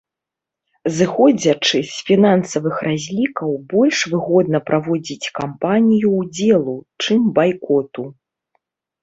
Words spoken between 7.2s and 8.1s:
байкоту.